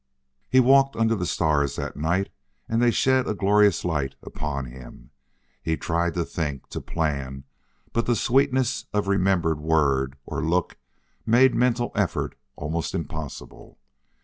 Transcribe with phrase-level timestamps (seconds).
[0.49, 2.31] He walked under the stars that night
[2.67, 5.11] and they shed a glorious light upon him.
[5.61, 7.43] He tried to think, to plan,
[7.93, 10.79] but the sweetness of remembered word or look
[11.23, 13.77] made mental effort almost impossible.